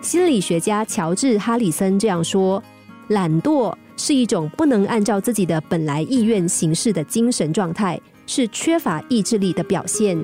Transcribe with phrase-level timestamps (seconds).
[0.00, 2.62] 心理学家乔治·哈里森这样说
[3.08, 10.18] ：“懒惰是一种不能按照自己的本来意愿行事的精神状态，是缺乏意志力的表现。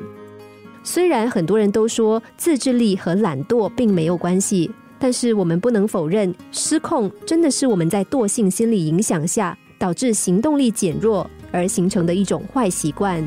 [0.83, 13.22] 虽然很多人都说自制力和懒惰并没有关系，但是我们不能否认，失控真的是我们在惰性心理影响下导致行动力减弱而形成的一种坏习惯。”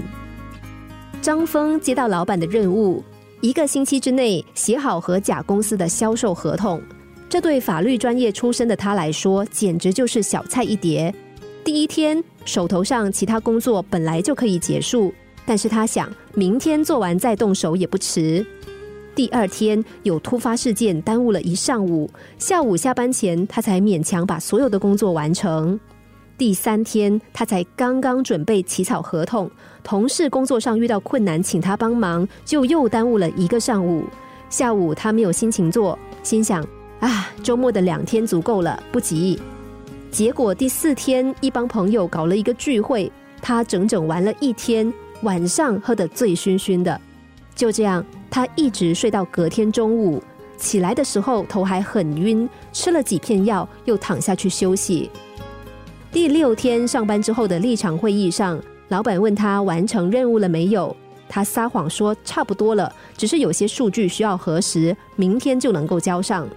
[1.21, 3.03] 张峰接到老板的任务。
[3.41, 6.81] 一个星期之内写好和甲公司的销售合同，
[7.29, 11.13] 这对法律专业出身的他来说，简直就是小菜一碟。
[11.63, 15.13] 第一天手头上其他工作本来就可以结束，
[15.45, 18.45] 但是他想明天做完再动手也不迟。
[19.15, 25.79] 第二天有突发事件耽误了一上午，下午下班前他才勉强把所有的工作完成。
[26.39, 29.51] 第三天，他才刚刚准备起草合同，
[29.83, 34.05] 同事工作上遇到困难，请他帮忙，就又耽误了一个上午。
[34.49, 36.65] 下午他没有心情做，心想：
[37.01, 39.37] 啊，周末的两天足够了，不急。
[40.11, 44.91] 结果第四天，一帮朋友搞了一个聚会，他整整玩了一天，
[45.23, 47.01] 晚上喝得醉醺醺的。
[47.53, 50.23] 就这样，他一直睡到隔天中午，
[50.55, 55.11] 起来的时候头还很晕，吃了几片药，又躺下去休息。
[56.11, 60.95] 第六天上班之后的立场会议上，老板问他完成任务了没有？
[61.27, 66.47] 他撒谎说差不多了，只是有些数据需要核实，明天就能够交上。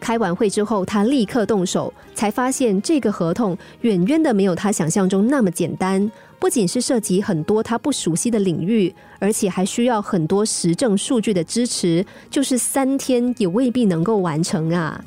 [0.00, 6.10] 开完会之后，他立刻动手，才发现这个合同远远的没有他想象中那么简单。
[6.40, 15.02] 不仅是涉及很多他不熟悉的领域，而且还需要很多实证数据的支持，就是三天也未必能够完成啊。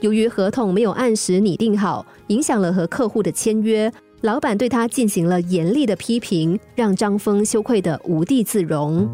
[0.00, 9.06] 由于合同没有按时拟定好，影响了和客户的签约，老板对他进行了严厉的批评，让张峰羞愧的无地自容。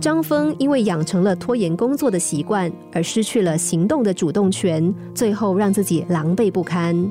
[0.00, 7.08] 张峰因为养成了拖延工作的习惯，而失去了行动的主动权，最后让自己狼狈不堪。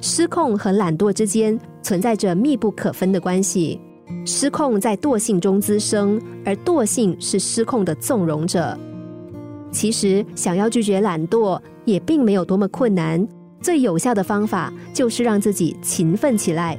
[0.00, 3.80] 失控和懒惰之间存在着密不可分的关系。
[4.24, 8.78] 失控在惰性中滋生，而惰性是失控的纵容者。
[9.70, 13.26] 其实，想要拒绝懒惰也并没有多么困难。
[13.60, 16.78] 最有效的方法就是让自己勤奋起来。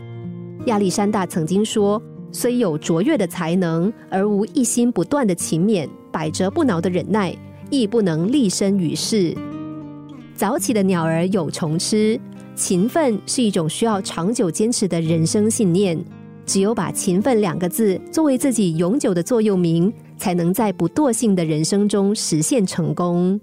[0.68, 7.36] 亚历山大曾经说：“虽有卓越的才能，而无一心不断的勤勉、百折不挠的忍耐，
[7.70, 9.36] 亦不能立身于世。”
[10.36, 12.20] 早起的鸟儿有虫吃，
[12.56, 15.98] 勤奋是一种需要长久坚持的人生信念。
[16.46, 23.40] 只有把“勤奋”两个字作为自己永久的座右铭，才能在不惰性的人生中实现成功。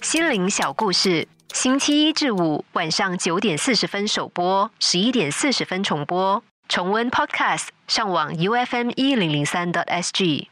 [0.00, 6.42] 心灵小故事，星期一至五晚上九点四十分首播，十一点四十分重播。
[6.68, 10.48] 重温 Podcast，上网 U F M 一零零三 t S G。